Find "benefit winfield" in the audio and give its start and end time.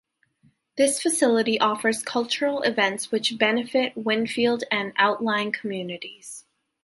3.37-4.63